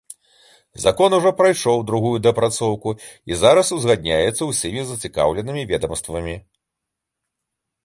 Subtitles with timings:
[0.85, 2.95] Закон ужо прайшоў другую дапрацоўку
[3.33, 6.35] і зараз узгадняецца ўсімі зацікаўленымі ведамствамі.